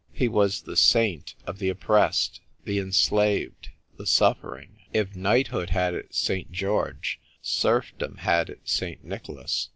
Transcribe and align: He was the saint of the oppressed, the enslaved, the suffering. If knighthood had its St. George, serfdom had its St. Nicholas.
He 0.11 0.27
was 0.27 0.63
the 0.63 0.75
saint 0.75 1.35
of 1.45 1.59
the 1.59 1.69
oppressed, 1.69 2.41
the 2.63 2.79
enslaved, 2.79 3.69
the 3.99 4.07
suffering. 4.07 4.79
If 4.93 5.15
knighthood 5.15 5.69
had 5.69 5.93
its 5.93 6.17
St. 6.17 6.51
George, 6.51 7.19
serfdom 7.39 8.17
had 8.17 8.49
its 8.49 8.71
St. 8.71 9.03
Nicholas. 9.03 9.69